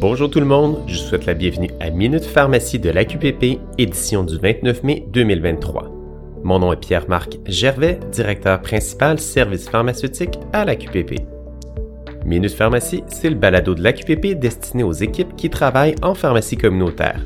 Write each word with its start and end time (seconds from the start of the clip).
Bonjour 0.00 0.28
tout 0.28 0.40
le 0.40 0.46
monde, 0.46 0.78
je 0.88 0.94
vous 0.98 1.08
souhaite 1.08 1.24
la 1.24 1.34
bienvenue 1.34 1.70
à 1.78 1.88
Minute 1.88 2.24
Pharmacie 2.24 2.80
de 2.80 2.90
l'AQPP, 2.90 3.60
édition 3.78 4.24
du 4.24 4.36
29 4.38 4.82
mai 4.82 5.06
2023. 5.08 5.90
Mon 6.42 6.58
nom 6.58 6.72
est 6.72 6.80
Pierre-Marc 6.80 7.38
Gervais, 7.46 8.00
directeur 8.10 8.60
principal 8.60 9.20
service 9.20 9.68
pharmaceutique 9.68 10.38
à 10.52 10.64
l'AQPP. 10.64 11.20
Minute 12.26 12.52
Pharmacie, 12.52 13.04
c'est 13.08 13.30
le 13.30 13.36
balado 13.36 13.74
de 13.74 13.82
l'AQPP 13.82 14.38
destiné 14.38 14.82
aux 14.82 14.92
équipes 14.92 15.36
qui 15.36 15.48
travaillent 15.48 15.94
en 16.02 16.14
pharmacie 16.14 16.56
communautaire. 16.56 17.20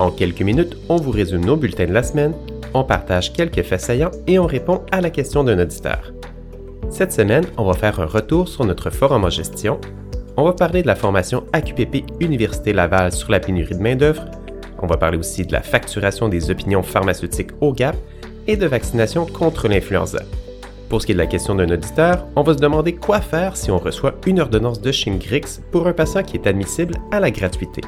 En 0.00 0.10
quelques 0.10 0.42
minutes, 0.42 0.76
on 0.88 0.96
vous 0.96 1.12
résume 1.12 1.44
nos 1.44 1.56
bulletins 1.56 1.86
de 1.86 1.92
la 1.92 2.02
semaine, 2.02 2.34
on 2.74 2.82
partage 2.82 3.32
quelques 3.32 3.62
faits 3.62 3.80
saillants 3.80 4.10
et 4.26 4.38
on 4.38 4.46
répond 4.46 4.82
à 4.90 5.00
la 5.00 5.10
question 5.10 5.44
d'un 5.44 5.60
auditeur. 5.60 6.12
Cette 6.90 7.12
semaine, 7.12 7.46
on 7.56 7.64
va 7.64 7.74
faire 7.74 8.00
un 8.00 8.06
retour 8.06 8.48
sur 8.48 8.64
notre 8.64 8.90
forum 8.90 9.24
en 9.24 9.30
gestion, 9.30 9.78
on 10.40 10.44
va 10.44 10.52
parler 10.54 10.80
de 10.80 10.86
la 10.86 10.94
formation 10.94 11.44
AQPP 11.52 12.04
Université 12.20 12.72
Laval 12.72 13.12
sur 13.12 13.30
la 13.30 13.40
pénurie 13.40 13.76
de 13.76 13.82
main-d'œuvre, 13.82 14.24
on 14.82 14.86
va 14.86 14.96
parler 14.96 15.18
aussi 15.18 15.44
de 15.44 15.52
la 15.52 15.60
facturation 15.60 16.30
des 16.30 16.50
opinions 16.50 16.82
pharmaceutiques 16.82 17.50
au 17.60 17.74
GAP 17.74 17.94
et 18.46 18.56
de 18.56 18.66
vaccination 18.66 19.26
contre 19.26 19.68
l'influenza. 19.68 20.20
Pour 20.88 21.02
ce 21.02 21.06
qui 21.06 21.12
est 21.12 21.14
de 21.14 21.20
la 21.20 21.26
question 21.26 21.54
d'un 21.54 21.68
auditeur, 21.68 22.26
on 22.36 22.42
va 22.42 22.54
se 22.54 22.58
demander 22.58 22.94
quoi 22.94 23.20
faire 23.20 23.54
si 23.54 23.70
on 23.70 23.78
reçoit 23.78 24.14
une 24.26 24.40
ordonnance 24.40 24.80
de 24.80 24.90
Shingrix 24.90 25.60
pour 25.70 25.86
un 25.86 25.92
patient 25.92 26.22
qui 26.22 26.38
est 26.38 26.46
admissible 26.46 26.94
à 27.12 27.20
la 27.20 27.30
gratuité. 27.30 27.82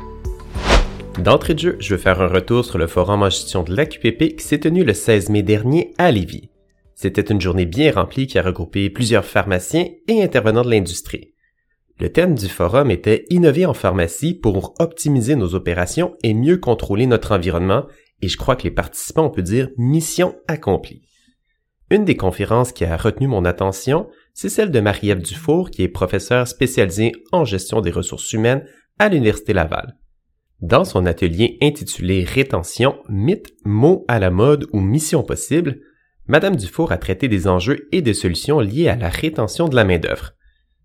D'entrée 1.19 1.55
de 1.55 1.59
jeu, 1.59 1.77
je 1.81 1.95
vais 1.95 2.03
faire 2.03 2.21
un 2.21 2.29
retour 2.29 2.67
sur 2.67 2.77
le 2.77 2.87
forum 2.87 3.23
en 3.23 3.31
gestion 3.31 3.63
de 3.63 3.75
l'AQPP 3.75 4.37
qui 4.37 4.45
s'est 4.45 4.61
tenu 4.61 4.85
le 4.85 4.93
16 4.93 5.31
mai 5.31 5.43
dernier 5.43 5.95
à 5.97 6.11
Lévis. 6.11 6.51
C'était 6.95 7.23
une 7.23 7.41
journée 7.41 7.67
bien 7.67 7.93
remplie 7.93 8.27
qui 8.27 8.39
a 8.39 8.43
regroupé 8.43 8.91
plusieurs 8.91 9.25
pharmaciens 9.25 9.87
et 10.07 10.23
intervenants 10.23 10.63
de 10.63 10.71
l'industrie. 10.71 11.32
Le 12.01 12.11
thème 12.11 12.35
du 12.35 12.49
forum 12.49 12.91
était 12.91 13.27
Innover 13.31 13.67
en 13.67 13.75
pharmacie 13.75 14.35
pour 14.35 14.75
optimiser 14.79 15.37
nos 15.37 15.55
opérations 15.55 16.17
et 16.23 16.35
mieux 16.35 16.57
contrôler 16.57 17.07
notre 17.07 17.33
environnement, 17.33 17.87
et 18.23 18.29
je 18.29 18.37
crois 18.37 18.57
que 18.57 18.65
les 18.65 18.71
participants, 18.71 19.27
on 19.27 19.31
peut 19.31 19.43
dire 19.43 19.69
mission 19.77 20.37
accomplie. 20.49 21.03
Une 21.91 22.05
des 22.05 22.17
conférences 22.17 22.73
qui 22.73 22.85
a 22.85 22.97
retenu 22.97 23.27
mon 23.27 23.45
attention, 23.45 24.09
c'est 24.33 24.49
celle 24.49 24.71
de 24.71 24.81
Marie-Ève 24.81 25.21
Dufour, 25.21 25.71
qui 25.71 25.83
est 25.83 25.89
professeure 25.89 26.49
spécialisée 26.49 27.13
en 27.33 27.45
gestion 27.45 27.83
des 27.83 27.91
ressources 27.91 28.33
humaines 28.33 28.65
à 28.99 29.09
l'Université 29.09 29.53
Laval. 29.53 29.97
Dans 30.61 30.85
son 30.85 31.07
atelier 31.07 31.59
intitulé 31.61 32.25
Rétention, 32.25 32.97
mythe, 33.09 33.53
mots 33.65 34.05
à 34.09 34.19
la 34.21 34.31
mode 34.31 34.67
ou 34.73 34.81
mission 34.81 35.23
possible, 35.23 35.81
Madame 36.27 36.57
Dufour 36.57 36.93
a 36.93 36.99
traité 36.99 37.29
des 37.29 37.49
enjeux 37.49 37.89
et 37.93 38.01
des 38.01 38.15
solutions 38.15 38.61
liés 38.61 38.89
à 38.89 38.97
la 38.97 39.09
rétention 39.09 39.69
de 39.69 39.75
la 39.77 39.85
main-d'œuvre. 39.85 40.33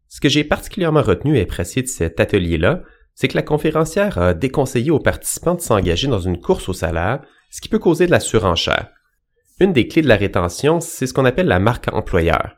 Ce 0.09 0.22
que 0.22 0.30
j'ai 0.30 0.44
particulièrement 0.44 1.02
retenu 1.02 1.38
et 1.38 1.41
apprécié 1.41 1.81
de 1.81 1.88
cet 1.88 2.19
atelier-là, 2.19 2.83
c'est 3.13 3.27
que 3.27 3.36
la 3.36 3.44
conférencière 3.44 4.17
a 4.17 4.33
déconseillé 4.33 4.91
aux 4.91 4.99
participants 4.99 5.55
de 5.55 5.61
s'engager 5.61 6.08
dans 6.08 6.19
une 6.19 6.39
course 6.39 6.69
au 6.69 6.73
salaire, 6.73 7.22
ce 7.49 7.61
qui 7.61 7.69
peut 7.69 7.80
causer 7.80 8.05
de 8.05 8.11
la 8.11 8.19
surenchère. 8.19 8.89
Une 9.59 9.73
des 9.73 9.88
clés 9.88 10.03
de 10.03 10.08
la 10.08 10.17
rétention, 10.17 10.80
c'est 10.80 11.08
ce 11.08 11.14
qu'on 11.14 11.25
appelle 11.25 11.47
la 11.47 11.59
marque 11.59 11.91
employeur. 11.91 12.55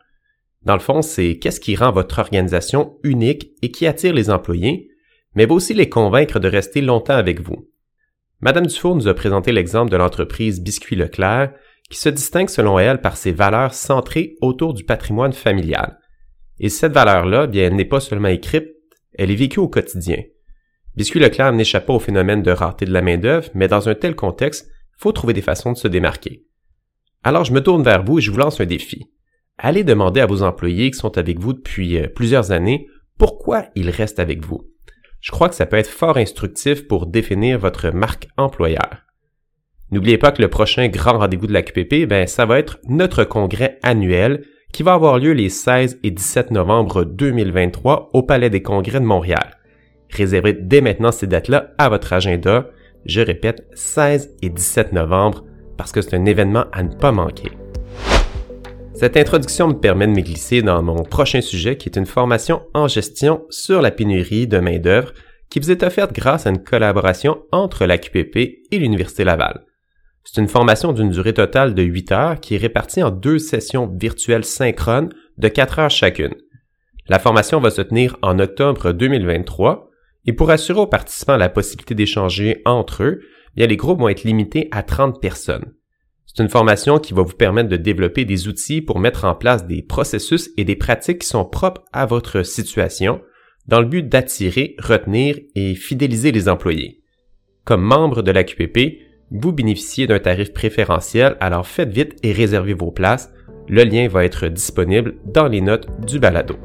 Dans 0.63 0.73
le 0.73 0.81
fond, 0.81 1.01
c'est 1.01 1.37
qu'est-ce 1.37 1.61
qui 1.61 1.75
rend 1.75 1.91
votre 1.91 2.19
organisation 2.19 2.97
unique 3.03 3.51
et 3.61 3.71
qui 3.71 3.87
attire 3.87 4.13
les 4.13 4.29
employés, 4.29 4.89
mais 5.33 5.45
va 5.45 5.53
aussi 5.53 5.73
les 5.73 5.87
convaincre 5.87 6.39
de 6.39 6.49
rester 6.49 6.81
longtemps 6.81 7.13
avec 7.13 7.39
vous. 7.39 7.69
Madame 8.41 8.67
Dufour 8.67 8.95
nous 8.95 9.07
a 9.07 9.13
présenté 9.13 9.51
l'exemple 9.51 9.91
de 9.91 9.97
l'entreprise 9.97 10.61
Biscuit 10.61 10.95
Leclerc, 10.97 11.53
qui 11.89 11.97
se 11.97 12.09
distingue 12.09 12.49
selon 12.49 12.77
elle 12.79 13.01
par 13.01 13.17
ses 13.17 13.31
valeurs 13.31 13.73
centrées 13.73 14.35
autour 14.41 14.73
du 14.73 14.83
patrimoine 14.83 15.33
familial. 15.33 15.98
Et 16.59 16.69
cette 16.69 16.93
valeur-là, 16.93 17.47
bien, 17.47 17.65
elle 17.65 17.75
n'est 17.75 17.85
pas 17.85 17.99
seulement 17.99 18.27
écrite, 18.27 18.69
elle 19.13 19.31
est 19.31 19.35
vécue 19.35 19.59
au 19.59 19.67
quotidien. 19.67 20.21
Biscuit 20.95 21.19
Leclerc 21.19 21.53
n'échappe 21.53 21.85
pas 21.85 21.93
au 21.93 21.99
phénomène 21.99 22.41
de 22.43 22.51
rareté 22.51 22.85
de 22.85 22.91
la 22.91 23.01
main-d'œuvre, 23.01 23.49
mais 23.53 23.67
dans 23.67 23.87
un 23.87 23.95
tel 23.95 24.15
contexte, 24.15 24.69
faut 24.97 25.11
trouver 25.11 25.33
des 25.33 25.41
façons 25.41 25.71
de 25.71 25.77
se 25.77 25.87
démarquer. 25.87 26.45
Alors 27.23 27.45
je 27.45 27.53
me 27.53 27.61
tourne 27.61 27.83
vers 27.83 28.03
vous 28.03 28.19
et 28.19 28.21
je 28.21 28.31
vous 28.31 28.37
lance 28.37 28.59
un 28.59 28.65
défi. 28.65 29.09
Allez 29.57 29.83
demander 29.83 30.21
à 30.21 30.25
vos 30.25 30.43
employés 30.43 30.91
qui 30.91 30.97
sont 30.97 31.17
avec 31.17 31.39
vous 31.39 31.53
depuis 31.53 31.97
euh, 31.97 32.07
plusieurs 32.07 32.51
années 32.51 32.87
pourquoi 33.17 33.65
ils 33.75 33.89
restent 33.89 34.19
avec 34.19 34.45
vous. 34.45 34.61
Je 35.19 35.31
crois 35.31 35.49
que 35.49 35.55
ça 35.55 35.65
peut 35.65 35.77
être 35.77 35.89
fort 35.89 36.17
instructif 36.17 36.87
pour 36.87 37.07
définir 37.07 37.59
votre 37.59 37.89
marque 37.89 38.29
employeur. 38.37 39.03
N'oubliez 39.91 40.17
pas 40.17 40.31
que 40.31 40.41
le 40.41 40.49
prochain 40.49 40.87
grand 40.87 41.17
rendez-vous 41.17 41.47
de 41.47 41.53
la 41.53 41.61
QPP, 41.61 42.07
ben, 42.07 42.27
ça 42.27 42.45
va 42.45 42.59
être 42.59 42.79
notre 42.85 43.25
congrès 43.25 43.79
annuel 43.83 44.45
qui 44.71 44.83
va 44.83 44.93
avoir 44.93 45.19
lieu 45.19 45.31
les 45.31 45.49
16 45.49 45.99
et 46.03 46.11
17 46.11 46.51
novembre 46.51 47.03
2023 47.03 48.11
au 48.13 48.23
Palais 48.23 48.49
des 48.49 48.61
Congrès 48.61 48.99
de 48.99 49.05
Montréal. 49.05 49.57
Réservez 50.09 50.53
dès 50.53 50.81
maintenant 50.81 51.11
ces 51.11 51.27
dates-là 51.27 51.71
à 51.77 51.89
votre 51.89 52.13
agenda. 52.13 52.69
Je 53.05 53.21
répète, 53.21 53.67
16 53.73 54.35
et 54.41 54.49
17 54.49 54.93
novembre 54.93 55.43
parce 55.77 55.91
que 55.91 56.01
c'est 56.01 56.15
un 56.15 56.25
événement 56.25 56.65
à 56.71 56.83
ne 56.83 56.93
pas 56.93 57.11
manquer. 57.11 57.51
Cette 58.93 59.15
introduction 59.15 59.69
me 59.69 59.79
permet 59.79 60.07
de 60.07 60.11
me 60.11 60.21
glisser 60.21 60.61
dans 60.61 60.83
mon 60.83 61.03
prochain 61.03 61.39
sujet 61.39 61.77
qui 61.77 61.87
est 61.87 61.97
une 61.97 62.05
formation 62.05 62.63
en 62.73 62.89
gestion 62.89 63.45
sur 63.49 63.81
la 63.81 63.91
pénurie 63.91 64.45
de 64.45 64.59
main-d'œuvre 64.59 65.13
qui 65.49 65.59
vous 65.59 65.71
est 65.71 65.83
offerte 65.83 66.13
grâce 66.13 66.45
à 66.45 66.49
une 66.49 66.63
collaboration 66.63 67.39
entre 67.51 67.85
la 67.85 67.97
QPP 67.97 68.37
et 68.71 68.77
l'Université 68.77 69.23
Laval. 69.23 69.65
C'est 70.31 70.41
une 70.41 70.47
formation 70.47 70.93
d'une 70.93 71.09
durée 71.09 71.33
totale 71.33 71.73
de 71.73 71.81
8 71.81 72.11
heures 72.11 72.39
qui 72.39 72.53
est 72.53 72.59
répartie 72.59 73.01
en 73.01 73.09
deux 73.09 73.39
sessions 73.39 73.87
virtuelles 73.87 74.45
synchrones 74.45 75.09
de 75.39 75.47
4 75.47 75.79
heures 75.79 75.89
chacune. 75.89 76.35
La 77.07 77.17
formation 77.17 77.59
va 77.59 77.71
se 77.71 77.81
tenir 77.81 78.15
en 78.21 78.37
octobre 78.37 78.91
2023 78.91 79.89
et 80.27 80.33
pour 80.33 80.51
assurer 80.51 80.81
aux 80.81 80.85
participants 80.85 81.35
la 81.35 81.49
possibilité 81.49 81.95
d'échanger 81.95 82.61
entre 82.65 83.01
eux, 83.01 83.21
bien, 83.55 83.65
les 83.65 83.75
groupes 83.75 84.01
vont 84.01 84.09
être 84.09 84.23
limités 84.23 84.67
à 84.69 84.83
30 84.83 85.19
personnes. 85.19 85.73
C'est 86.27 86.43
une 86.43 86.49
formation 86.49 86.99
qui 86.99 87.15
va 87.15 87.23
vous 87.23 87.33
permettre 87.33 87.69
de 87.69 87.77
développer 87.77 88.23
des 88.23 88.47
outils 88.47 88.83
pour 88.83 88.99
mettre 88.99 89.25
en 89.25 89.33
place 89.33 89.65
des 89.65 89.81
processus 89.81 90.51
et 90.57 90.63
des 90.63 90.75
pratiques 90.75 91.21
qui 91.21 91.27
sont 91.27 91.45
propres 91.45 91.85
à 91.91 92.05
votre 92.05 92.43
situation 92.43 93.19
dans 93.65 93.81
le 93.81 93.87
but 93.87 94.07
d'attirer, 94.07 94.75
retenir 94.77 95.39
et 95.55 95.73
fidéliser 95.73 96.31
les 96.31 96.49
employés. 96.49 97.01
Comme 97.65 97.81
membre 97.81 98.21
de 98.21 98.31
la 98.31 98.43
QPP, 98.43 99.08
vous 99.31 99.51
bénéficiez 99.51 100.07
d'un 100.07 100.19
tarif 100.19 100.53
préférentiel, 100.53 101.37
alors 101.39 101.67
faites 101.67 101.91
vite 101.91 102.15
et 102.23 102.31
réservez 102.31 102.73
vos 102.73 102.91
places. 102.91 103.31
Le 103.67 103.83
lien 103.83 104.07
va 104.07 104.25
être 104.25 104.47
disponible 104.47 105.15
dans 105.25 105.47
les 105.47 105.61
notes 105.61 105.87
du 106.05 106.19
balado. 106.19 106.55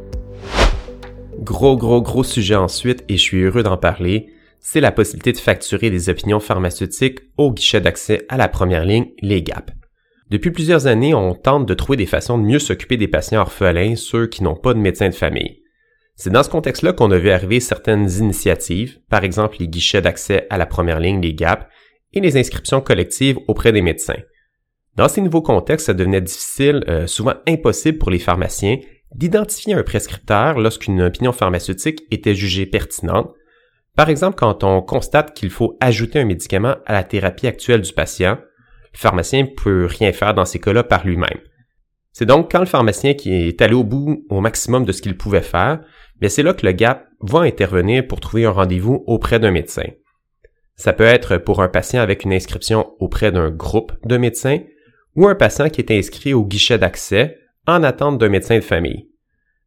Gros, 1.41 1.77
gros, 1.77 2.01
gros 2.01 2.25
sujet 2.25 2.55
ensuite, 2.55 3.05
et 3.09 3.17
je 3.17 3.23
suis 3.23 3.43
heureux 3.43 3.63
d'en 3.63 3.77
parler 3.77 4.35
c'est 4.67 4.81
la 4.81 4.93
possibilité 4.93 5.33
de 5.33 5.39
facturer 5.39 5.91
des 5.91 6.09
opinions 6.09 6.41
pharmaceutiques 6.41 7.21
au 7.37 7.53
guichet 7.53 7.83
d'accès 7.83 8.25
à 8.31 8.39
la 8.39 8.49
première 8.49 8.87
ligne, 8.87 9.11
les 9.21 9.43
GAP. 9.43 9.71
Depuis 10.31 10.51
plusieurs 10.51 10.87
années, 10.87 11.13
on 11.13 11.35
tente 11.35 11.67
de 11.67 11.75
trouver 11.75 11.99
des 11.99 12.07
façons 12.07 12.39
de 12.39 12.45
mieux 12.45 12.59
s'occuper 12.59 12.97
des 12.97 13.07
patients 13.07 13.43
orphelins, 13.43 13.95
ceux 13.95 14.27
qui 14.27 14.43
n'ont 14.43 14.57
pas 14.57 14.73
de 14.73 14.79
médecin 14.79 15.11
de 15.11 15.15
famille. 15.15 15.61
C'est 16.17 16.31
dans 16.31 16.43
ce 16.43 16.49
contexte-là 16.49 16.95
qu'on 16.95 17.11
a 17.11 17.19
vu 17.19 17.29
arriver 17.29 17.61
certaines 17.61 18.09
initiatives, 18.11 19.01
par 19.11 19.23
exemple 19.23 19.59
les 19.61 19.69
guichets 19.69 20.01
d'accès 20.01 20.47
à 20.49 20.57
la 20.57 20.65
première 20.65 20.99
ligne, 20.99 21.21
les 21.21 21.35
GAP, 21.35 21.69
et 22.15 22.21
les 22.21 22.37
inscriptions 22.37 22.81
collectives 22.81 23.39
auprès 23.49 23.73
des 23.73 23.83
médecins. 23.83 24.21
Dans 24.97 25.09
ces 25.09 25.21
nouveaux 25.21 25.43
contextes, 25.43 25.87
ça 25.87 25.95
devenait 25.95 26.21
difficile, 26.21 26.85
euh, 26.89 27.07
souvent 27.07 27.35
impossible 27.47 27.99
pour 27.99 28.11
les 28.11 28.19
pharmaciens, 28.19 28.79
d'identifier 29.15 29.75
un 29.75 29.83
prescripteur 29.83 30.59
lorsqu'une 30.59 31.03
opinion 31.03 31.33
pharmaceutique 31.33 32.03
était 32.11 32.35
jugée 32.35 32.67
pertinente, 32.67 33.35
par 33.97 34.09
exemple, 34.09 34.37
quand 34.37 34.65
on 34.65 34.83
constate 34.83 35.35
qu'il 35.35 35.51
faut 35.51 35.77
ajouter 35.81 36.19
un 36.19 36.25
médicament 36.25 36.77
à 36.85 36.93
la 36.93 37.05
thérapie 37.05 37.47
actuelle 37.47 37.81
du 37.81 37.93
patient, 37.93 38.39
le 38.93 38.99
pharmacien 38.99 39.43
ne 39.43 39.49
peut 39.49 39.87
rien 39.87 40.13
faire 40.13 40.35
dans 40.35 40.45
ces 40.45 40.59
cas-là 40.59 40.83
par 40.83 41.07
lui-même. 41.07 41.39
C'est 42.13 42.27
donc 42.27 42.51
quand 42.51 42.61
le 42.61 42.67
pharmacien 42.67 43.15
qui 43.15 43.33
est 43.33 43.61
allé 43.63 43.75
au 43.75 43.85
bout 43.85 44.25
au 44.31 44.41
maximum 44.41 44.85
de 44.85 44.93
ce 44.93 45.03
qu'il 45.03 45.17
pouvait 45.17 45.43
faire, 45.43 45.81
mais 46.21 46.29
c'est 46.29 46.43
là 46.43 46.55
que 46.55 46.67
le 46.67 46.73
GAP 46.73 47.07
va 47.21 47.41
intervenir 47.41 48.07
pour 48.07 48.21
trouver 48.21 48.45
un 48.45 48.51
rendez-vous 48.51 49.03
auprès 49.07 49.39
d'un 49.39 49.51
médecin. 49.51 49.85
Ça 50.77 50.93
peut 50.93 51.05
être 51.05 51.37
pour 51.37 51.63
un 51.63 51.69
patient 51.69 52.01
avec 52.01 52.25
une 52.25 52.33
inscription 52.33 52.93
auprès 52.99 53.31
d'un 53.31 53.51
groupe 53.51 53.93
de 54.05 54.17
médecins 54.17 54.59
ou 55.17 55.29
un 55.29 55.35
patient 55.35 55.69
qui 55.69 55.81
est 55.81 55.91
inscrit 55.91 56.35
au 56.35 56.45
guichet 56.45 56.79
d'accès 56.79 57.39
en 57.67 57.83
attente 57.83 58.19
d'un 58.19 58.29
médecin 58.29 58.57
de 58.57 58.65
famille. 58.65 59.09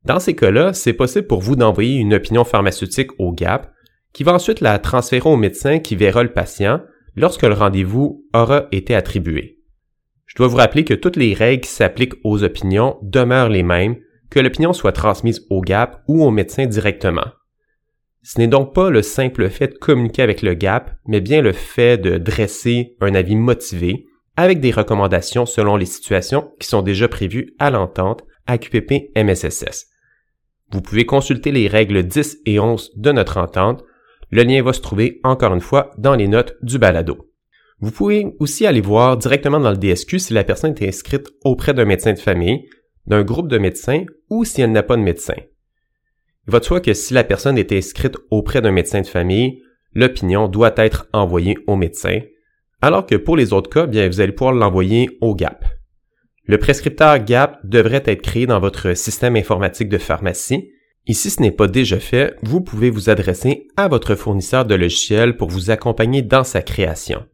Dans 0.04 0.20
ces 0.20 0.36
cas-là, 0.36 0.74
c'est 0.74 0.94
possible 0.94 1.28
pour 1.28 1.42
vous 1.42 1.56
d'envoyer 1.56 1.96
une 1.96 2.14
opinion 2.14 2.44
pharmaceutique 2.44 3.12
au 3.20 3.32
GAP 3.32 3.72
qui 4.14 4.24
va 4.24 4.34
ensuite 4.34 4.62
la 4.62 4.80
transférer 4.80 5.30
au 5.30 5.36
médecin 5.36 5.80
qui 5.80 5.96
verra 5.96 6.24
le 6.24 6.34
patient 6.34 6.82
lorsque 7.16 7.44
le 7.44 7.54
rendez-vous 7.54 8.26
aura 8.34 8.68
été 8.72 8.96
attribué. 8.96 9.60
Je 10.26 10.36
dois 10.36 10.48
vous 10.48 10.58
rappeler 10.58 10.84
que 10.84 10.94
toutes 10.94 11.16
les 11.16 11.34
règles 11.34 11.64
qui 11.64 11.70
s'appliquent 11.70 12.16
aux 12.24 12.44
opinions 12.44 12.98
demeurent 13.02 13.50
les 13.50 13.64
mêmes, 13.64 13.96
que 14.30 14.40
l'opinion 14.40 14.74
soit 14.74 14.92
transmise 14.92 15.46
au 15.50 15.62
GAP 15.62 16.04
ou 16.08 16.24
au 16.24 16.32
médecin 16.32 16.66
directement. 16.66 17.26
Ce 18.30 18.42
n'est 18.42 18.50
donc 18.50 18.74
pas 18.74 18.90
le 18.90 19.04
simple 19.04 19.50
fait 19.50 19.70
de 19.70 19.78
communiquer 19.78 20.22
avec 20.22 20.42
le 20.42 20.54
GAP, 20.54 20.92
mais 21.06 21.22
bien 21.22 21.42
le 21.42 21.54
fait 21.54 21.98
de 21.98 22.18
dresser 22.18 22.98
un 23.00 23.16
avis 23.16 23.38
motivé 23.38 24.06
avec 24.36 24.60
des 24.60 24.72
recommandations 24.72 25.46
selon 25.46 25.78
les 25.78 25.86
situations 25.86 26.52
qui 26.60 26.68
sont 26.68 26.82
déjà 26.82 27.08
prévues 27.08 27.56
à 27.58 27.70
l'entente 27.70 28.26
AQPP 28.48 29.16
MSSS. 29.16 29.86
Vous 30.74 30.82
pouvez 30.82 31.06
consulter 31.06 31.54
les 31.54 31.70
règles 31.70 32.04
10 32.04 32.40
et 32.46 32.60
11 32.60 32.92
de 32.98 33.14
notre 33.14 33.38
entente 33.38 33.86
Le 34.30 34.44
lien 34.44 34.62
va 34.62 34.74
se 34.74 34.82
trouver 34.82 35.22
encore 35.24 35.54
une 35.54 35.62
fois 35.62 35.92
dans 35.98 36.16
les 36.16 36.28
notes 36.28 36.58
du 36.62 36.80
balado. 36.80 37.30
Vous 37.80 37.92
pouvez 37.92 38.36
aussi 38.40 38.68
aller 38.68 38.82
voir 38.82 39.16
directement 39.16 39.62
dans 39.62 39.72
le 39.72 39.78
DSQ 39.78 40.20
si 40.20 40.34
la 40.34 40.44
personne 40.44 40.76
est 40.78 40.86
inscrite 40.90 41.30
auprès 41.46 41.74
d'un 41.74 41.86
médecin 41.86 42.12
de 42.12 42.20
famille, 42.20 42.68
d'un 43.06 43.24
groupe 43.24 43.48
de 43.48 43.58
médecins 43.58 44.04
ou 44.30 44.44
si 44.44 44.62
elle 44.62 44.74
n'a 44.74 44.84
pas 44.84 44.98
de 44.98 45.02
médecin. 45.02 45.36
Il 46.48 46.52
va 46.52 46.60
de 46.60 46.66
soi 46.66 46.80
que 46.80 46.94
si 46.94 47.14
la 47.14 47.24
personne 47.24 47.58
est 47.58 47.74
inscrite 47.74 48.16
auprès 48.32 48.62
d'un 48.62 48.72
médecin 48.72 49.02
de 49.02 49.08
famille, 49.08 49.62
l'opinion 49.94 50.48
doit 50.48 50.74
être 50.78 51.08
envoyée 51.12 51.58
au 51.68 51.76
médecin, 51.76 52.22
alors 52.82 53.06
que 53.06 53.16
pour 53.16 53.36
les 53.36 53.54
autres 53.54 53.70
cas, 53.70 53.86
bien, 53.86 54.08
vous 54.08 54.22
allez 54.22 54.32
pouvoir 54.32 54.54
l'envoyer 54.54 55.18
au 55.20 55.36
GAP. 55.36 55.66
Le 56.46 56.58
prescripteur 56.58 57.20
GAP 57.20 57.60
devrait 57.66 58.04
être 58.06 58.22
créé 58.22 58.46
dans 58.46 58.60
votre 58.60 58.94
système 58.94 59.36
informatique 59.36 59.90
de 59.90 59.98
pharmacie. 59.98 60.72
Et 61.06 61.14
si 61.14 61.30
ce 61.30 61.42
n'est 61.42 61.52
pas 61.52 61.68
déjà 61.68 62.00
fait, 62.00 62.36
vous 62.44 62.62
pouvez 62.62 62.90
vous 62.90 63.10
adresser 63.10 63.68
à 63.76 63.88
votre 63.88 64.16
fournisseur 64.16 64.66
de 64.66 64.76
logiciels 64.76 65.36
pour 65.36 65.50
vous 65.50 65.72
accompagner 65.72 66.22
dans 66.22 66.44
sa 66.44 66.62
création. 66.62 67.26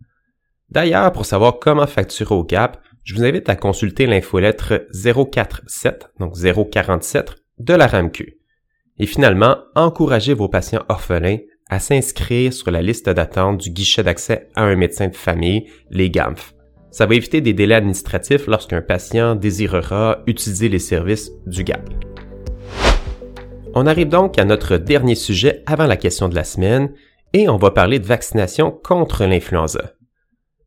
D'ailleurs, 0.70 1.12
pour 1.12 1.26
savoir 1.26 1.60
comment 1.60 1.86
facturer 1.86 2.34
au 2.34 2.44
GAP, 2.44 2.82
je 3.04 3.14
vous 3.14 3.24
invite 3.24 3.50
à 3.50 3.56
consulter 3.56 4.08
l'infolettre 4.08 4.88
047, 4.94 6.08
donc 6.20 6.34
047 6.36 7.36
de 7.60 7.74
la 7.74 7.86
RAMQ. 7.86 8.43
Et 9.00 9.06
finalement, 9.06 9.58
encouragez 9.76 10.34
vos 10.34 10.50
patients 10.50 10.84
orphelins 10.90 11.40
à 11.70 11.80
s'inscrire 11.80 12.54
sur 12.54 12.70
la 12.72 12.82
liste 12.82 13.10
d'attente 13.10 13.58
du 13.60 13.72
guichet 13.72 14.04
d'accès 14.04 14.50
à 14.56 14.64
un 14.64 14.76
médecin 14.76 15.08
de 15.08 15.16
famille, 15.16 15.66
les 15.90 16.10
GAMF. 16.10 16.54
Ça 16.92 17.08
va 17.08 17.16
éviter 17.16 17.42
des 17.42 17.54
délais 17.54 17.76
administratifs 17.76 18.46
lorsqu'un 18.46 18.82
patient 18.82 19.34
désirera 19.34 20.20
utiliser 20.28 20.70
les 20.70 20.80
services 20.80 21.32
du 21.48 21.64
GAP. 21.64 21.90
On 23.74 23.88
arrive 23.88 24.10
donc 24.10 24.38
à 24.38 24.46
notre 24.46 24.78
dernier 24.78 25.16
sujet 25.16 25.64
avant 25.66 25.88
la 25.88 25.98
question 25.98 26.30
de 26.30 26.36
la 26.36 26.44
semaine 26.44 26.94
et 27.34 27.50
on 27.50 27.58
va 27.58 27.72
parler 27.72 27.98
de 27.98 28.06
vaccination 28.06 28.70
contre 28.70 29.26
l'influenza. 29.26 29.94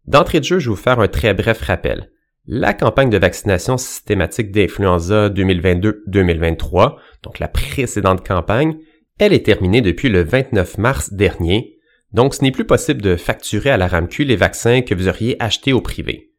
D'entrée 0.07 0.41
de 0.41 0.45
jeu, 0.45 0.59
je 0.59 0.69
vais 0.69 0.75
vous 0.75 0.83
faire 0.83 0.99
un 0.99 1.07
très 1.07 1.33
bref 1.33 1.61
rappel. 1.61 2.11
La 2.49 2.75
campagne 2.75 3.11
de 3.11 3.19
vaccination 3.19 3.77
systématique 3.77 4.53
d'influenza 4.53 5.31
2022-2023, 5.31 6.95
donc 7.25 7.41
la 7.41 7.49
précédente 7.49 8.25
campagne, 8.25 8.77
elle 9.19 9.33
est 9.33 9.45
terminée 9.45 9.81
depuis 9.81 10.09
le 10.09 10.23
29 10.23 10.79
mars 10.79 11.13
dernier, 11.13 11.81
donc 12.13 12.35
ce 12.35 12.45
n'est 12.45 12.53
plus 12.53 12.65
possible 12.65 13.03
de 13.03 13.17
facturer 13.17 13.71
à 13.71 13.77
la 13.77 13.89
RAMQ 13.89 14.23
les 14.23 14.37
vaccins 14.37 14.83
que 14.83 14.95
vous 14.95 15.09
auriez 15.09 15.35
achetés 15.43 15.73
au 15.73 15.81
privé. 15.81 16.35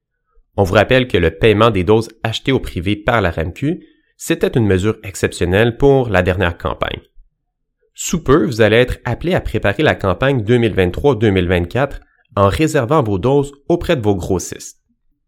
On 0.56 0.64
vous 0.64 0.76
rappelle 0.76 1.10
que 1.10 1.18
le 1.18 1.32
paiement 1.32 1.72
des 1.72 1.84
doses 1.84 2.08
achetées 2.24 2.54
au 2.54 2.62
privé 2.62 2.96
par 2.96 3.20
la 3.20 3.30
RAMQ, 3.30 3.86
c'était 4.16 4.48
une 4.48 4.66
mesure 4.66 4.98
exceptionnelle 5.04 5.76
pour 5.76 6.08
la 6.08 6.22
dernière 6.22 6.58
campagne. 6.58 7.02
Sous 7.94 8.24
peu, 8.24 8.46
vous 8.46 8.62
allez 8.62 8.78
être 8.78 9.00
appelé 9.04 9.34
à 9.34 9.42
préparer 9.42 9.84
la 9.84 9.96
campagne 9.96 10.42
2023-2024 10.42 12.00
en 12.38 12.48
réservant 12.48 13.04
vos 13.04 13.20
doses 13.20 13.52
auprès 13.68 13.98
de 13.98 14.02
vos 14.02 14.16
grossistes. 14.16 14.87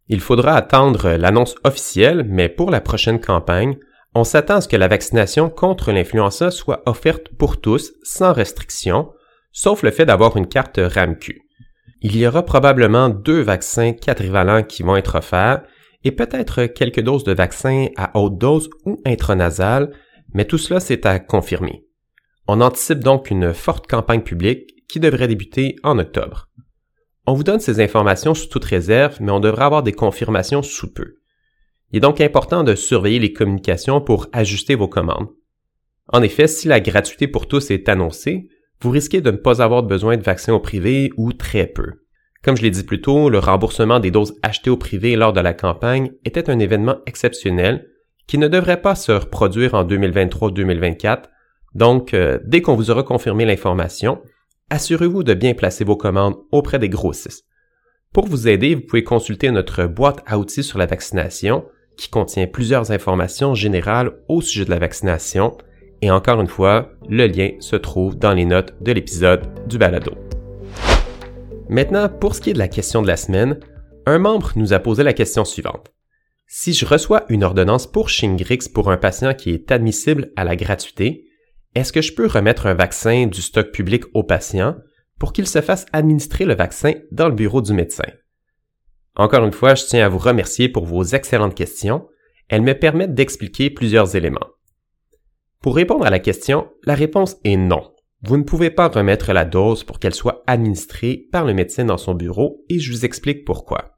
Il 0.10 0.22
faudra 0.22 0.56
attendre 0.56 1.12
l'annonce 1.12 1.56
officielle, 1.64 2.26
mais 2.28 2.50
pour 2.50 2.72
la 2.72 2.82
prochaine 2.82 3.22
campagne, 3.22 3.78
on 4.16 4.24
s'attend 4.24 4.56
à 4.56 4.62
ce 4.62 4.68
que 4.68 4.76
la 4.76 4.88
vaccination 4.88 5.50
contre 5.50 5.92
l'influenza 5.92 6.50
soit 6.50 6.82
offerte 6.88 7.30
pour 7.38 7.62
tous, 7.62 7.94
sans 8.02 8.34
restriction, 8.34 9.12
sauf 9.52 9.84
le 9.84 9.92
fait 9.92 10.08
d'avoir 10.08 10.36
une 10.36 10.48
carte 10.48 10.80
RAMQ. 10.84 11.42
Il 12.02 12.18
y 12.18 12.26
aura 12.26 12.44
probablement 12.44 13.10
deux 13.10 13.42
vaccins 13.42 13.94
quadrivalents 13.94 14.64
qui 14.64 14.82
vont 14.82 14.96
être 14.96 15.16
offerts 15.16 15.62
et 16.04 16.12
peut-être 16.12 16.66
quelques 16.66 17.02
doses 17.02 17.24
de 17.24 17.34
vaccins 17.34 17.88
à 17.96 18.18
haute 18.18 18.38
dose 18.40 18.70
ou 18.86 18.98
intranasale, 19.06 19.92
mais 20.34 20.46
tout 20.46 20.58
cela 20.58 20.80
c'est 20.80 21.06
à 21.06 21.20
confirmer. 21.20 21.86
On 22.48 22.62
anticipe 22.62 23.04
donc 23.04 23.30
une 23.30 23.54
forte 23.54 23.86
campagne 23.86 24.22
publique 24.22 24.72
qui 24.88 25.00
devrait 25.00 25.28
débuter 25.28 25.76
en 25.84 26.00
octobre. 26.00 26.48
On 27.30 27.34
vous 27.34 27.44
donne 27.44 27.60
ces 27.60 27.80
informations 27.80 28.34
sous 28.34 28.48
toute 28.48 28.66
réserve, 28.66 29.18
mais 29.20 29.32
on 29.32 29.40
devra 29.40 29.68
avoir 29.68 29.84
des 29.84 29.92
confirmations 29.92 30.64
sous 30.64 30.92
peu. 30.92 31.18
Il 31.92 31.98
est 31.98 32.00
donc 32.00 32.22
important 32.22 32.64
de 32.64 32.74
surveiller 32.74 33.20
les 33.20 33.34
communications 33.34 34.02
pour 34.02 34.26
ajuster 34.34 34.74
vos 34.74 34.88
commandes. 34.88 35.28
En 36.08 36.24
effet, 36.24 36.48
si 36.48 36.68
la 36.68 36.80
gratuité 36.80 37.28
pour 37.28 37.48
tous 37.48 37.70
est 37.70 37.88
annoncée, 37.88 38.50
vous 38.82 38.90
risquez 38.90 39.22
de 39.22 39.30
ne 39.30 39.38
pas 39.38 39.62
avoir 39.62 39.84
besoin 39.84 40.18
de 40.18 40.24
vaccins 40.24 40.56
au 40.56 40.60
privé 40.60 41.12
ou 41.18 41.32
très 41.32 41.68
peu. 41.68 42.02
Comme 42.44 42.58
je 42.58 42.64
l'ai 42.64 42.72
dit 42.72 42.82
plus 42.82 43.00
tôt, 43.00 43.30
le 43.30 43.38
remboursement 43.38 44.00
des 44.00 44.10
doses 44.10 44.34
achetées 44.42 44.72
au 44.72 44.78
privé 44.78 45.16
lors 45.16 45.32
de 45.32 45.40
la 45.40 45.54
campagne 45.54 46.12
était 46.26 46.50
un 46.50 46.58
événement 46.58 46.98
exceptionnel 47.06 47.86
qui 48.26 48.40
ne 48.40 48.48
devrait 48.48 48.82
pas 48.82 48.96
se 48.96 49.12
reproduire 49.12 49.76
en 49.76 49.84
2023-2024. 49.84 51.26
Donc, 51.76 52.16
euh, 52.16 52.40
dès 52.44 52.64
qu'on 52.64 52.74
vous 52.74 52.90
aura 52.90 53.04
confirmé 53.04 53.46
l'information, 53.46 54.20
assurez-vous 54.70 55.24
de 55.24 55.34
bien 55.34 55.54
placer 55.54 55.84
vos 55.84 55.98
commandes 55.98 56.38
auprès 56.52 56.80
des 56.80 56.90
grossistes. 56.90 57.46
Pour 58.14 58.26
vous 58.26 58.48
aider, 58.48 58.76
vous 58.76 58.82
pouvez 58.82 59.04
consulter 59.04 59.52
notre 59.52 59.86
boîte 59.86 60.24
à 60.26 60.40
outils 60.40 60.64
sur 60.64 60.80
la 60.80 60.86
vaccination 60.86 61.66
qui 61.98 62.10
contient 62.10 62.48
plusieurs 62.48 62.92
informations 62.92 63.54
générales 63.54 64.14
au 64.28 64.42
sujet 64.42 64.66
de 64.66 64.70
la 64.70 64.80
vaccination 64.80 65.58
et 66.02 66.12
encore 66.12 66.40
une 66.40 66.48
fois, 66.48 66.92
le 67.10 67.28
lien 67.28 67.52
se 67.60 67.76
trouve 67.76 68.18
dans 68.18 68.34
les 68.34 68.46
notes 68.46 68.74
de 68.82 68.92
l'épisode 68.92 69.46
du 69.68 69.78
balado. 69.78 70.14
Maintenant, 71.68 72.10
pour 72.10 72.36
ce 72.36 72.42
qui 72.42 72.50
est 72.50 72.54
de 72.54 72.60
la 72.60 72.68
question 72.68 73.02
de 73.02 73.08
la 73.08 73.18
semaine, 73.18 73.60
un 74.06 74.18
membre 74.18 74.54
nous 74.56 74.74
a 74.74 74.80
posé 74.80 75.04
la 75.04 75.14
question 75.14 75.46
suivante. 75.46 75.92
Si 76.48 76.74
je 76.74 76.86
reçois 76.86 77.26
une 77.30 77.44
ordonnance 77.44 77.86
pour 77.86 78.10
Shingrix 78.10 78.70
pour 78.74 78.90
un 78.90 78.98
patient 78.98 79.36
qui 79.36 79.52
est 79.52 79.72
admissible 79.72 80.32
à 80.36 80.46
la 80.46 80.56
gratuité, 80.56 81.29
est-ce 81.76 81.94
que 81.94 82.02
je 82.02 82.14
peux 82.14 82.26
remettre 82.26 82.66
un 82.66 82.74
vaccin 82.74 83.28
du 83.28 83.42
stock 83.42 83.72
public 83.72 84.04
au 84.14 84.24
patient 84.24 84.76
pour 85.20 85.34
qu'il 85.34 85.48
se 85.48 85.62
fasse 85.62 85.86
administrer 85.94 86.46
le 86.46 86.56
vaccin 86.56 86.94
dans 87.12 87.30
le 87.30 87.36
bureau 87.36 87.62
du 87.62 87.74
médecin? 87.74 88.08
Encore 89.16 89.46
une 89.46 89.54
fois, 89.54 89.76
je 89.76 89.86
tiens 89.86 90.06
à 90.06 90.10
vous 90.10 90.18
remercier 90.18 90.70
pour 90.70 90.86
vos 90.86 91.04
excellentes 91.04 91.56
questions. 91.56 92.08
Elles 92.48 92.62
me 92.62 92.74
permettent 92.74 93.14
d'expliquer 93.14 93.70
plusieurs 93.70 94.16
éléments. 94.16 94.48
Pour 95.62 95.76
répondre 95.76 96.06
à 96.06 96.10
la 96.10 96.20
question, 96.20 96.70
la 96.84 96.96
réponse 96.96 97.36
est 97.44 97.58
non. 97.58 97.94
Vous 98.24 98.38
ne 98.38 98.44
pouvez 98.44 98.72
pas 98.72 98.88
remettre 98.88 99.32
la 99.34 99.46
dose 99.46 99.84
pour 99.84 100.00
qu'elle 100.00 100.16
soit 100.16 100.44
administrée 100.48 101.28
par 101.32 101.46
le 101.46 101.54
médecin 101.54 101.86
dans 101.86 101.98
son 101.98 102.16
bureau 102.16 102.64
et 102.70 102.80
je 102.80 102.92
vous 102.92 103.06
explique 103.06 103.46
pourquoi. 103.46 103.98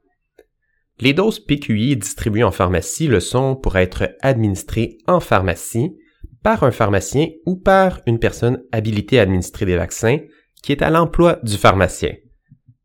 Les 1.00 1.14
doses 1.14 1.40
PQI 1.40 1.96
distribuées 1.96 2.44
en 2.44 2.52
pharmacie 2.52 3.06
le 3.06 3.20
sont 3.20 3.56
pour 3.56 3.76
être 3.76 4.10
administrées 4.20 4.98
en 5.06 5.20
pharmacie 5.20 5.96
par 6.42 6.62
un 6.62 6.70
pharmacien 6.70 7.28
ou 7.46 7.56
par 7.56 8.00
une 8.06 8.18
personne 8.18 8.62
habilitée 8.72 9.18
à 9.18 9.22
administrer 9.22 9.66
des 9.66 9.76
vaccins 9.76 10.18
qui 10.62 10.72
est 10.72 10.82
à 10.82 10.90
l'emploi 10.90 11.38
du 11.42 11.56
pharmacien. 11.56 12.14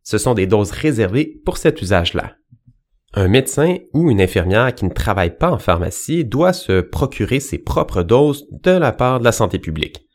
Ce 0.04 0.18
sont 0.18 0.34
des 0.34 0.48
doses 0.48 0.72
réservées 0.72 1.42
pour 1.46 1.58
cet 1.58 1.82
usage-là. 1.82 2.36
Un 3.14 3.28
médecin 3.28 3.78
ou 3.94 4.12
une 4.12 4.22
infirmière 4.22 4.74
qui 4.76 4.86
ne 4.86 4.94
travaille 4.94 5.38
pas 5.38 5.52
en 5.52 5.58
pharmacie 5.58 6.26
doit 6.26 6.54
se 6.54 6.82
procurer 6.82 7.40
ses 7.40 7.58
propres 7.58 8.04
doses 8.04 8.48
de 8.52 8.72
la 8.72 8.92
part 8.92 9.20
de 9.20 9.26
la 9.26 9.32
santé 9.32 9.60
publique. 9.60 10.08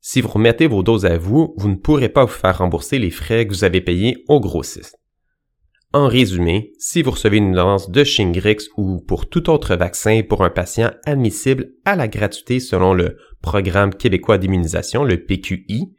Si 0.00 0.20
vous 0.20 0.28
remettez 0.28 0.66
vos 0.66 0.82
doses 0.82 1.06
à 1.06 1.16
vous, 1.16 1.54
vous 1.56 1.68
ne 1.68 1.76
pourrez 1.76 2.08
pas 2.08 2.24
vous 2.24 2.32
faire 2.32 2.58
rembourser 2.58 2.98
les 2.98 3.10
frais 3.10 3.46
que 3.46 3.52
vous 3.52 3.64
avez 3.64 3.80
payés 3.80 4.24
au 4.28 4.40
grossiste. 4.40 4.98
En 5.94 6.08
résumé, 6.08 6.72
si 6.78 7.02
vous 7.02 7.10
recevez 7.10 7.36
une 7.36 7.54
lance 7.54 7.90
de 7.90 8.02
Shingrix 8.02 8.68
ou 8.78 9.00
pour 9.00 9.28
tout 9.28 9.50
autre 9.50 9.76
vaccin 9.76 10.22
pour 10.26 10.42
un 10.42 10.48
patient 10.48 10.90
admissible 11.04 11.72
à 11.84 11.96
la 11.96 12.08
gratuité 12.08 12.60
selon 12.60 12.94
le 12.94 13.18
Programme 13.42 13.92
québécois 13.92 14.38
d'immunisation, 14.38 15.04
le 15.04 15.18
PQI, 15.18 15.92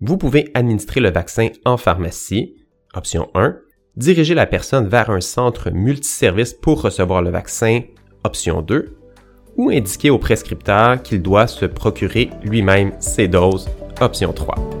vous 0.00 0.16
pouvez 0.16 0.50
administrer 0.54 1.00
le 1.00 1.10
vaccin 1.10 1.50
en 1.64 1.76
pharmacie, 1.76 2.56
option 2.94 3.28
1, 3.34 3.56
diriger 3.94 4.34
la 4.34 4.46
personne 4.46 4.88
vers 4.88 5.10
un 5.10 5.20
centre 5.20 5.70
multiservice 5.70 6.54
pour 6.54 6.82
recevoir 6.82 7.22
le 7.22 7.30
vaccin, 7.30 7.82
option 8.24 8.62
2, 8.62 8.96
ou 9.56 9.70
indiquer 9.70 10.10
au 10.10 10.18
prescripteur 10.18 11.02
qu'il 11.02 11.22
doit 11.22 11.46
se 11.46 11.66
procurer 11.66 12.30
lui-même 12.42 12.92
ses 12.98 13.28
doses, 13.28 13.68
option 14.00 14.32
3. 14.32 14.75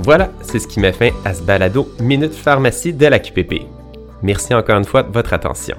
Voilà, 0.00 0.30
c'est 0.42 0.60
ce 0.60 0.68
qui 0.68 0.78
met 0.78 0.92
fin 0.92 1.10
à 1.24 1.34
ce 1.34 1.42
balado 1.42 1.88
Minute 2.00 2.32
Pharmacie 2.32 2.92
de 2.92 3.06
la 3.06 3.18
QPP. 3.18 3.62
Merci 4.22 4.54
encore 4.54 4.78
une 4.78 4.84
fois 4.84 5.02
de 5.02 5.12
votre 5.12 5.32
attention. 5.32 5.76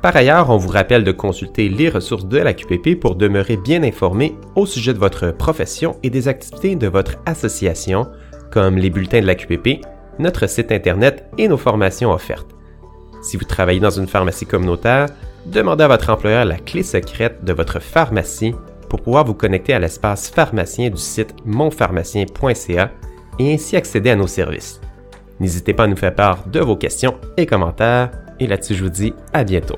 Par 0.00 0.14
ailleurs, 0.14 0.48
on 0.50 0.58
vous 0.58 0.68
rappelle 0.68 1.02
de 1.02 1.10
consulter 1.10 1.68
les 1.68 1.88
ressources 1.88 2.24
de 2.24 2.38
la 2.38 2.54
QPP 2.54 3.00
pour 3.00 3.16
demeurer 3.16 3.56
bien 3.56 3.82
informé 3.82 4.36
au 4.54 4.64
sujet 4.64 4.94
de 4.94 4.98
votre 5.00 5.32
profession 5.32 5.96
et 6.04 6.10
des 6.10 6.28
activités 6.28 6.76
de 6.76 6.86
votre 6.86 7.16
association, 7.26 8.06
comme 8.52 8.76
les 8.76 8.90
bulletins 8.90 9.20
de 9.20 9.26
la 9.26 9.34
QPP, 9.34 9.84
notre 10.20 10.48
site 10.48 10.70
Internet 10.70 11.24
et 11.36 11.48
nos 11.48 11.56
formations 11.56 12.12
offertes. 12.12 12.54
Si 13.22 13.36
vous 13.36 13.44
travaillez 13.44 13.80
dans 13.80 13.90
une 13.90 14.06
pharmacie 14.06 14.46
communautaire, 14.46 15.06
demandez 15.46 15.82
à 15.82 15.88
votre 15.88 16.10
employeur 16.10 16.44
la 16.44 16.58
clé 16.58 16.84
secrète 16.84 17.44
de 17.44 17.52
votre 17.52 17.80
pharmacie 17.80 18.54
pour 18.88 19.00
pouvoir 19.00 19.24
vous 19.24 19.34
connecter 19.34 19.74
à 19.74 19.80
l'espace 19.80 20.30
pharmacien 20.30 20.90
du 20.90 20.96
site 21.00 21.34
monpharmacien.ca 21.44 22.92
et 23.38 23.54
ainsi 23.54 23.76
accéder 23.76 24.10
à 24.10 24.16
nos 24.16 24.26
services. 24.26 24.80
N'hésitez 25.40 25.74
pas 25.74 25.84
à 25.84 25.86
nous 25.88 25.96
faire 25.96 26.14
part 26.14 26.46
de 26.46 26.60
vos 26.60 26.76
questions 26.76 27.16
et 27.36 27.46
commentaires. 27.46 28.10
Et 28.38 28.46
là-dessus, 28.46 28.74
je 28.74 28.84
vous 28.84 28.90
dis 28.90 29.14
à 29.32 29.44
bientôt. 29.44 29.76